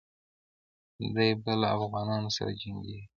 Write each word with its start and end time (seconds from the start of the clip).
دی 1.13 1.27
به 1.43 1.53
له 1.61 1.67
افغانانو 1.77 2.29
سره 2.37 2.51
جنګیږي. 2.61 3.01